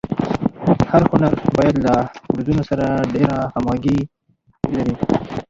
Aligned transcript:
هر 0.91 1.03
هنر 1.11 1.33
باید 1.57 1.75
له 1.85 1.93
دودونو 2.35 2.63
سره 2.69 2.85
ډېره 3.13 3.37
همږغي 3.53 3.99
ولري. 4.69 4.95